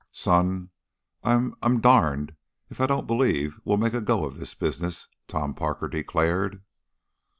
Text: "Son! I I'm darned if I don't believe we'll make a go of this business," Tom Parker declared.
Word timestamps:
"Son! 0.11 0.71
I 1.23 1.51
I'm 1.61 1.79
darned 1.79 2.35
if 2.71 2.81
I 2.81 2.87
don't 2.87 3.05
believe 3.05 3.59
we'll 3.63 3.77
make 3.77 3.93
a 3.93 4.01
go 4.01 4.25
of 4.25 4.39
this 4.39 4.55
business," 4.55 5.07
Tom 5.27 5.53
Parker 5.53 5.87
declared. 5.87 6.63